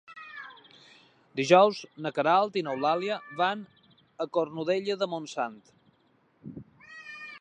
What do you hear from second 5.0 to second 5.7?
de Montsant.